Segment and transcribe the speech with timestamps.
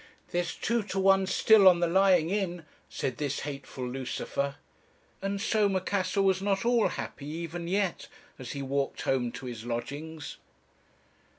[0.31, 4.55] "'There's two to one still on the Lying in,' said this hateful Lucifer.
[5.21, 8.07] "And so Macassar was not all happy even yet,
[8.39, 10.37] as he walked home to his lodgings.